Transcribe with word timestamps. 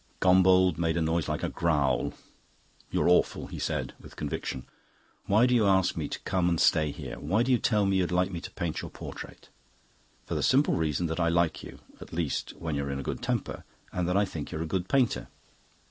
Gombauld 0.19 0.79
made 0.79 0.97
a 0.97 1.01
noise 1.03 1.29
like 1.29 1.43
a 1.43 1.49
growl. 1.49 2.13
"You're 2.89 3.07
awful," 3.07 3.45
he 3.45 3.59
said, 3.59 3.93
with 4.01 4.15
conviction. 4.15 4.65
"Why 5.27 5.45
do 5.45 5.53
you 5.53 5.67
ask 5.67 5.95
me 5.95 6.07
to 6.07 6.19
come 6.21 6.49
and 6.49 6.59
stay 6.59 6.89
here? 6.89 7.19
Why 7.19 7.43
do 7.43 7.51
you 7.51 7.59
tell 7.59 7.85
me 7.85 7.97
you'd 7.97 8.11
like 8.11 8.31
me 8.31 8.41
to 8.41 8.49
paint 8.49 8.81
your 8.81 8.89
portrait?" 8.89 9.49
"For 10.25 10.33
the 10.33 10.41
simple 10.41 10.73
reasons 10.73 11.09
that 11.09 11.19
I 11.19 11.29
like 11.29 11.61
you 11.61 11.81
at 11.99 12.13
least, 12.13 12.53
when 12.57 12.73
you're 12.73 12.89
in 12.89 12.97
a 12.99 13.03
good 13.03 13.21
temper 13.21 13.63
and 13.93 14.09
that 14.09 14.17
I 14.17 14.25
think 14.25 14.49
you're 14.49 14.63
a 14.63 14.65
good 14.65 14.89
painter." 14.89 15.27